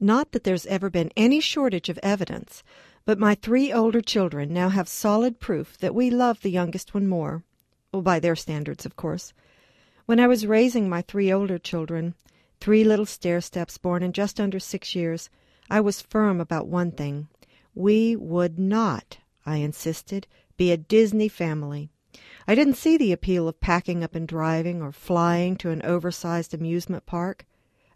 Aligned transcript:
Not 0.00 0.32
that 0.32 0.44
there's 0.44 0.66
ever 0.66 0.90
been 0.90 1.12
any 1.16 1.40
shortage 1.40 1.88
of 1.88 1.98
evidence, 2.02 2.62
but 3.04 3.18
my 3.18 3.34
three 3.34 3.72
older 3.72 4.00
children 4.00 4.52
now 4.52 4.68
have 4.68 4.88
solid 4.88 5.38
proof 5.38 5.78
that 5.78 5.94
we 5.94 6.10
love 6.10 6.40
the 6.40 6.50
youngest 6.50 6.94
one 6.94 7.06
more. 7.06 7.44
Well, 7.92 8.02
by 8.02 8.18
their 8.18 8.34
standards, 8.34 8.84
of 8.84 8.96
course. 8.96 9.32
When 10.06 10.18
I 10.18 10.26
was 10.26 10.46
raising 10.46 10.88
my 10.88 11.02
three 11.02 11.32
older 11.32 11.58
children, 11.58 12.14
three 12.60 12.82
little 12.82 13.06
stair 13.06 13.40
steps 13.40 13.78
born 13.78 14.02
in 14.02 14.12
just 14.12 14.40
under 14.40 14.58
six 14.58 14.94
years, 14.94 15.30
I 15.70 15.80
was 15.80 16.02
firm 16.02 16.40
about 16.40 16.66
one 16.66 16.90
thing. 16.90 17.28
We 17.74 18.16
would 18.16 18.58
not, 18.58 19.18
I 19.46 19.56
insisted, 19.56 20.26
be 20.56 20.72
a 20.72 20.76
Disney 20.76 21.28
family. 21.28 21.88
I 22.46 22.54
didn't 22.54 22.74
see 22.74 22.96
the 22.96 23.12
appeal 23.12 23.48
of 23.48 23.60
packing 23.60 24.02
up 24.02 24.14
and 24.14 24.26
driving, 24.26 24.82
or 24.82 24.92
flying 24.92 25.56
to 25.56 25.70
an 25.70 25.82
oversized 25.82 26.52
amusement 26.52 27.06
park. 27.06 27.46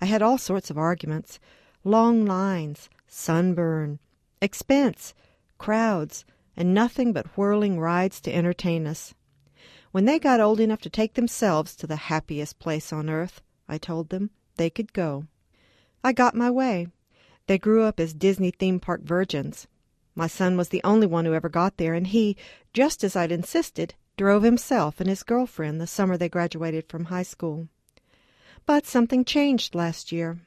I 0.00 0.06
had 0.06 0.22
all 0.22 0.38
sorts 0.38 0.70
of 0.70 0.78
arguments 0.78 1.38
long 1.88 2.26
lines, 2.26 2.90
sunburn, 3.06 3.98
expense, 4.42 5.14
crowds, 5.56 6.24
and 6.54 6.74
nothing 6.74 7.12
but 7.12 7.26
whirling 7.36 7.80
rides 7.80 8.20
to 8.20 8.34
entertain 8.34 8.86
us. 8.86 9.14
When 9.90 10.04
they 10.04 10.18
got 10.18 10.40
old 10.40 10.60
enough 10.60 10.82
to 10.82 10.90
take 10.90 11.14
themselves 11.14 11.74
to 11.76 11.86
the 11.86 11.96
happiest 11.96 12.58
place 12.58 12.92
on 12.92 13.08
earth, 13.08 13.40
I 13.68 13.78
told 13.78 14.10
them, 14.10 14.30
they 14.56 14.68
could 14.68 14.92
go. 14.92 15.24
I 16.04 16.12
got 16.12 16.34
my 16.34 16.50
way. 16.50 16.88
They 17.46 17.58
grew 17.58 17.84
up 17.84 17.98
as 17.98 18.12
Disney 18.12 18.50
theme 18.50 18.80
park 18.80 19.02
virgins. 19.02 19.66
My 20.14 20.26
son 20.26 20.56
was 20.56 20.68
the 20.68 20.82
only 20.84 21.06
one 21.06 21.24
who 21.24 21.32
ever 21.32 21.48
got 21.48 21.78
there, 21.78 21.94
and 21.94 22.08
he, 22.08 22.36
just 22.74 23.02
as 23.02 23.16
I'd 23.16 23.32
insisted, 23.32 23.94
drove 24.16 24.42
himself 24.42 25.00
and 25.00 25.08
his 25.08 25.22
girlfriend 25.22 25.80
the 25.80 25.86
summer 25.86 26.18
they 26.18 26.28
graduated 26.28 26.86
from 26.88 27.06
high 27.06 27.22
school. 27.22 27.68
But 28.66 28.84
something 28.84 29.24
changed 29.24 29.74
last 29.74 30.12
year. 30.12 30.40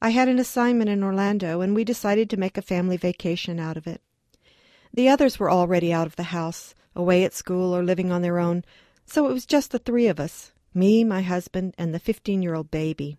I 0.00 0.10
had 0.10 0.28
an 0.28 0.38
assignment 0.38 0.88
in 0.88 1.02
Orlando, 1.02 1.60
and 1.60 1.74
we 1.74 1.84
decided 1.84 2.30
to 2.30 2.36
make 2.36 2.56
a 2.56 2.62
family 2.62 2.96
vacation 2.96 3.58
out 3.58 3.76
of 3.76 3.86
it. 3.86 4.00
The 4.94 5.08
others 5.08 5.38
were 5.38 5.50
already 5.50 5.92
out 5.92 6.06
of 6.06 6.16
the 6.16 6.34
house, 6.34 6.74
away 6.94 7.24
at 7.24 7.34
school 7.34 7.74
or 7.74 7.82
living 7.82 8.12
on 8.12 8.22
their 8.22 8.38
own, 8.38 8.64
so 9.06 9.28
it 9.28 9.32
was 9.32 9.46
just 9.46 9.70
the 9.70 9.78
three 9.78 10.06
of 10.06 10.20
us 10.20 10.52
me, 10.74 11.02
my 11.02 11.22
husband, 11.22 11.74
and 11.76 11.92
the 11.92 11.98
fifteen 11.98 12.42
year 12.42 12.54
old 12.54 12.70
baby. 12.70 13.16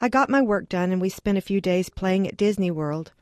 I 0.00 0.08
got 0.08 0.28
my 0.28 0.42
work 0.42 0.68
done, 0.68 0.92
and 0.92 1.00
we 1.00 1.08
spent 1.08 1.38
a 1.38 1.42
few 1.42 1.60
days 1.60 1.88
playing 1.88 2.28
at 2.28 2.36
Disney 2.36 2.70
World. 2.70 3.12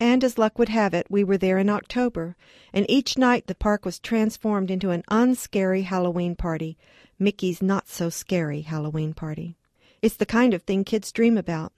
And 0.00 0.24
as 0.24 0.38
luck 0.38 0.58
would 0.58 0.70
have 0.70 0.94
it, 0.94 1.06
we 1.10 1.22
were 1.22 1.36
there 1.36 1.58
in 1.58 1.68
October, 1.68 2.36
and 2.72 2.86
each 2.88 3.18
night 3.18 3.46
the 3.46 3.54
park 3.54 3.84
was 3.84 3.98
transformed 3.98 4.70
into 4.70 4.90
an 4.90 5.04
unscary 5.08 5.82
Halloween 5.82 6.34
party 6.34 6.78
Mickey's 7.18 7.62
not 7.62 7.88
so 7.88 8.10
scary 8.10 8.62
Halloween 8.62 9.14
party. 9.14 9.56
It's 10.02 10.16
the 10.16 10.26
kind 10.26 10.52
of 10.52 10.62
thing 10.62 10.84
kids 10.84 11.12
dream 11.12 11.38
about. 11.38 11.72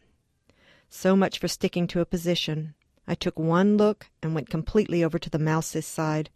So 0.88 1.16
much 1.16 1.38
for 1.38 1.48
sticking 1.48 1.86
to 1.88 2.00
a 2.00 2.06
position. 2.06 2.74
I 3.06 3.14
took 3.14 3.38
one 3.38 3.76
look 3.76 4.08
and 4.22 4.34
went 4.34 4.48
completely 4.48 5.04
over 5.04 5.18
to 5.18 5.30
the 5.30 5.38
mouse's 5.38 5.86
side. 5.86 6.30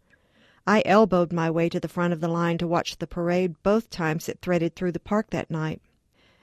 I 0.67 0.83
elbowed 0.85 1.33
my 1.33 1.49
way 1.49 1.69
to 1.69 1.79
the 1.79 1.87
front 1.87 2.13
of 2.13 2.21
the 2.21 2.27
line 2.27 2.57
to 2.59 2.67
watch 2.67 2.97
the 2.97 3.07
parade 3.07 3.55
both 3.63 3.89
times 3.89 4.29
it 4.29 4.39
threaded 4.41 4.75
through 4.75 4.91
the 4.91 4.99
park 4.99 5.31
that 5.31 5.49
night. 5.49 5.81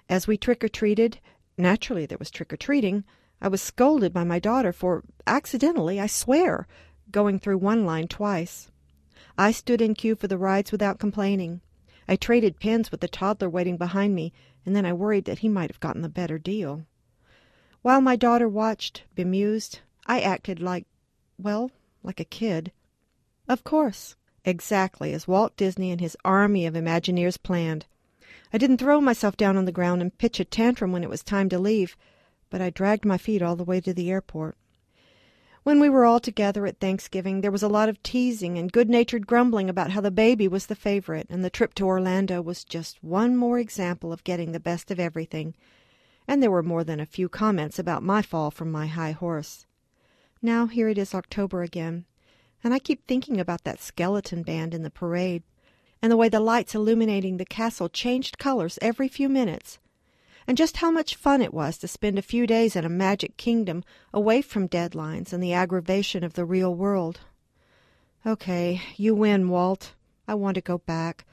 As 0.09 0.27
we 0.27 0.37
trick 0.37 0.65
or 0.65 0.69
treated, 0.69 1.21
naturally 1.57 2.07
there 2.07 2.19
was 2.19 2.31
trick 2.31 2.53
or 2.53 2.57
treating, 2.57 3.05
I 3.41 3.49
was 3.49 3.63
scolded 3.63 4.13
by 4.13 4.25
my 4.25 4.39
daughter 4.39 4.73
for, 4.73 5.05
accidentally, 5.27 6.01
I 6.01 6.09
swear, 6.09 6.67
going 7.11 7.39
through 7.39 7.59
one 7.59 7.87
line 7.87 8.09
twice. 8.09 8.71
I 9.37 9.53
stood 9.53 9.81
in 9.81 9.95
queue 9.95 10.17
for 10.17 10.27
the 10.27 10.39
rides 10.39 10.73
without 10.73 10.99
complaining. 10.99 11.61
I 12.09 12.17
traded 12.17 12.59
pins 12.59 12.91
with 12.91 13.01
the 13.01 13.07
toddler 13.07 13.49
waiting 13.49 13.77
behind 13.77 14.15
me, 14.15 14.33
and 14.67 14.75
then 14.75 14.85
I 14.85 14.93
worried 14.93 15.27
that 15.27 15.39
he 15.39 15.49
might 15.49 15.71
have 15.71 15.79
gotten 15.79 16.03
the 16.03 16.09
better 16.09 16.39
deal. 16.39 16.87
While 17.89 18.03
my 18.03 18.17
daughter 18.17 18.51
watched, 18.51 19.05
bemused, 19.15 19.79
I 20.05 20.21
acted 20.21 20.61
like 20.61 20.85
well, 21.39 21.71
like 22.03 22.21
a 22.21 22.25
kid. 22.27 22.71
Of 23.49 23.65
course, 23.65 24.15
exactly 24.45 25.15
as 25.15 25.27
Walt 25.27 25.57
Disney 25.57 25.91
and 25.91 25.99
his 25.99 26.15
army 26.23 26.67
of 26.67 26.75
Imagineers 26.75 27.43
planned. 27.43 27.87
I 28.53 28.59
didn't 28.59 28.77
throw 28.77 29.01
myself 29.01 29.39
down 29.39 29.57
on 29.57 29.65
the 29.65 29.73
ground 29.73 30.03
and 30.03 30.19
pitch 30.19 30.39
a 30.39 30.45
tantrum 30.45 30.93
when 30.93 31.03
it 31.03 31.09
was 31.09 31.23
time 31.23 31.49
to 31.49 31.59
leave 31.59 31.97
but 32.51 32.61
I 32.61 32.69
dragged 32.69 33.07
my 33.07 33.17
feet 33.17 33.41
all 33.41 33.57
the 33.57 33.65
way 33.65 33.81
to 33.81 33.95
the 33.95 34.11
airport. 34.11 34.59
When 35.63 35.81
we 35.81 35.89
were 35.89 36.05
all 36.05 36.21
together 36.21 36.67
at 36.67 36.81
Thanksgiving, 36.81 37.41
there 37.41 37.51
was 37.51 37.63
a 37.63 37.69
lot 37.69 37.89
of 37.89 38.03
teasing 38.03 38.59
and 38.59 38.71
good 38.71 38.91
natured 38.91 39.27
grumbling 39.27 39.71
about 39.71 39.93
how 39.93 40.03
the 40.03 40.11
baby 40.11 40.47
was 40.47 40.67
the 40.67 40.75
favorite, 40.75 41.27
and 41.31 41.43
the 41.43 41.49
trip 41.49 41.73
to 41.77 41.87
Orlando 41.87 42.43
was 42.43 42.65
just 42.65 43.03
one 43.03 43.35
more 43.35 43.59
example 43.59 44.13
of 44.13 44.25
getting 44.25 44.53
the 44.53 44.61
best 44.61 44.91
of 44.91 45.01
everything. 45.01 45.55
And 46.29 46.41
there 46.41 46.51
were 46.53 46.63
more 46.63 46.85
than 46.85 47.01
a 47.01 47.07
few 47.07 47.29
comments 47.29 47.81
about 47.81 48.05
my 48.05 48.23
fall 48.23 48.53
from 48.53 48.71
my 48.71 48.87
high 48.87 49.11
horse. 49.11 49.67
Now 50.41 50.67
here 50.67 50.89
it 50.89 50.99
is 50.99 51.13
October 51.13 51.63
again, 51.63 52.05
and 52.63 52.73
I 52.73 52.79
keep 52.79 53.05
thinking 53.05 53.41
about 53.41 53.65
that 53.65 53.81
skeleton 53.81 54.45
band 54.45 54.75
in 54.75 54.85
the 54.85 54.91
parade, 54.91 55.43
and 56.01 56.13
the 56.13 56.17
way 56.17 56.29
the 56.29 56.39
lights 56.39 56.77
illuminating 56.77 57.39
the 57.39 57.45
castle 57.45 57.89
changed 57.89 58.39
colors 58.39 58.79
every 58.81 59.09
few 59.09 59.29
minutes 59.29 59.81
and 60.49 60.57
just 60.57 60.79
how 60.79 60.91
much 60.91 61.15
fun 61.15 61.43
it 61.43 61.53
was 61.53 61.77
to 61.77 61.87
spend 61.87 62.19
a 62.19 62.23
few 62.23 62.47
days 62.47 62.75
in 62.75 62.87
a 62.87 62.89
magic 62.89 63.37
kingdom 63.37 63.85
away 64.15 64.41
from 64.41 64.67
deadlines 64.67 65.31
and 65.31 65.43
the 65.43 65.53
aggravation 65.53 66.25
of 66.25 66.33
the 66.33 66.45
real 66.47 66.75
world. 66.75 67.21
Okay, 68.27 68.81
you 68.97 69.15
win, 69.15 69.51
Walt. 69.51 69.93
I 70.27 70.35
want 70.35 70.55
to 70.55 70.63
go 70.63 70.79
back. 70.79 71.27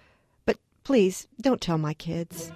But 0.46 0.58
please, 0.84 1.28
don't 1.40 1.62
tell 1.62 1.78
my 1.78 1.94
kids. 1.94 2.52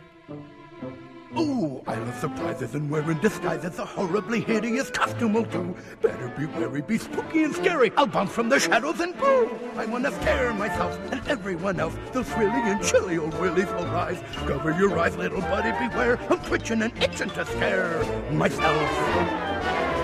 Ooh, 1.89 1.93
I 1.93 1.97
love 1.97 2.19
surprises 2.19 2.75
and 2.75 2.89
wearing 2.89 3.17
disguises. 3.19 3.79
A 3.79 3.85
horribly 3.85 4.41
hideous 4.41 4.89
costume 4.89 5.33
will 5.33 5.43
do. 5.43 5.75
Better 6.01 6.29
be 6.37 6.45
wary, 6.45 6.81
be 6.81 6.97
spooky 6.97 7.43
and 7.43 7.55
scary. 7.55 7.91
I'll 7.97 8.07
bounce 8.07 8.31
from 8.31 8.49
the 8.49 8.59
shadows 8.59 8.99
and 8.99 9.17
boo. 9.17 9.49
I 9.75 9.85
want 9.85 10.05
to 10.05 10.11
scare 10.11 10.53
myself 10.53 10.99
and 11.11 11.27
everyone 11.27 11.79
else. 11.79 11.95
Those 12.11 12.29
thrilly 12.29 12.51
and 12.53 12.83
chilly 12.83 13.17
old 13.17 13.39
willies 13.39 13.67
will 13.67 13.87
rise. 13.87 14.21
Cover 14.45 14.71
your 14.71 14.97
eyes, 14.99 15.15
little 15.15 15.41
buddy, 15.41 15.71
beware. 15.87 16.19
I'm 16.29 16.39
twitching 16.41 16.81
and 16.81 16.95
itching 17.01 17.29
to 17.31 17.45
scare 17.45 18.03
myself. 18.31 18.89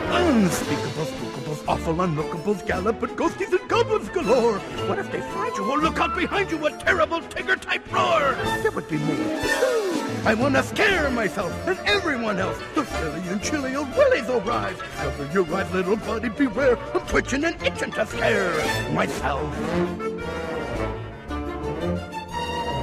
Unspeakable 0.07 1.05
spookables, 1.05 1.67
awful 1.67 1.95
unlookables, 1.95 2.65
gallop 2.65 2.99
galloping 2.99 3.17
ghosties 3.17 3.59
and 3.59 3.69
goblins 3.69 4.09
galore. 4.09 4.59
What 4.87 4.99
if 4.99 5.11
they 5.11 5.21
find 5.21 5.55
you? 5.57 5.63
Oh, 5.71 5.75
look 5.75 5.99
out 5.99 6.15
behind 6.15 6.51
you, 6.51 6.65
a 6.65 6.71
terrible 6.77 7.19
Tigger-type 7.21 7.91
roar. 7.91 8.33
That 8.63 8.73
would 8.73 8.87
be 8.87 8.97
me. 8.97 9.84
I 10.25 10.33
want 10.33 10.55
to 10.55 10.63
scare 10.63 11.07
myself 11.11 11.51
and 11.67 11.77
everyone 11.85 12.39
else. 12.39 12.57
The 12.73 12.83
silly 12.83 13.21
and 13.27 13.43
chilly 13.43 13.75
old 13.75 13.95
willies 13.95 14.27
will 14.27 14.41
rise. 14.41 14.75
Cover 14.97 15.29
your 15.31 15.45
eyes, 15.55 15.71
little 15.71 15.97
buddy, 15.97 16.29
beware. 16.29 16.79
I'm 16.95 17.05
twitching 17.05 17.43
and 17.43 17.61
itching 17.61 17.91
to 17.91 18.07
scare 18.07 18.91
myself. 18.91 19.55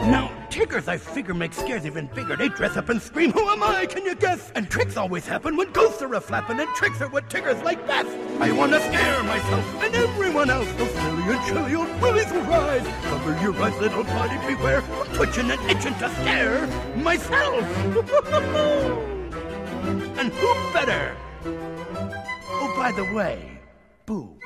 Now, 0.06 0.41
Tiggers, 0.52 0.86
I 0.86 0.98
figure, 0.98 1.32
make 1.32 1.54
scares 1.54 1.86
even 1.86 2.08
bigger. 2.08 2.36
They 2.36 2.50
dress 2.50 2.76
up 2.76 2.90
and 2.90 3.00
scream, 3.00 3.32
Who 3.32 3.48
am 3.48 3.62
I? 3.62 3.86
Can 3.86 4.04
you 4.04 4.14
guess? 4.14 4.52
And 4.54 4.68
tricks 4.68 4.98
always 4.98 5.26
happen 5.26 5.56
when 5.56 5.72
ghosts 5.72 6.02
are 6.02 6.12
a 6.12 6.20
flapping, 6.20 6.60
and 6.60 6.68
tricks 6.74 7.00
are 7.00 7.08
what 7.08 7.30
Tiggers 7.30 7.62
like 7.62 7.86
best. 7.86 8.10
I 8.38 8.52
want 8.52 8.72
to 8.72 8.80
scare 8.80 9.22
myself 9.22 9.82
and 9.82 9.94
everyone 9.94 10.50
else. 10.50 10.70
Those 10.72 10.90
silly 10.90 11.22
and 11.22 11.42
chilly 11.46 11.74
old 11.74 11.88
willies 12.02 12.30
will 12.30 12.42
rise. 12.42 12.86
Cover 13.04 13.40
your 13.40 13.54
eyes, 13.62 13.80
little 13.80 14.04
body, 14.04 14.36
beware. 14.46 14.82
I'm 14.82 15.06
twitching 15.14 15.50
and 15.50 15.70
itching 15.70 15.94
to 15.94 16.10
scare 16.16 16.66
myself. 16.98 17.64
and 20.18 20.30
who 20.34 20.54
better? 20.74 21.16
Oh, 21.46 22.74
by 22.76 22.92
the 22.92 23.04
way, 23.14 23.58
boo. 24.04 24.38